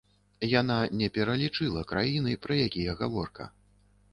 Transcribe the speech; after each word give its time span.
Яна 0.59 0.77
не 1.01 1.09
пералічыла 1.17 1.83
краіны, 1.91 2.31
пра 2.47 2.59
якія 2.67 2.99
гаворка. 3.03 3.43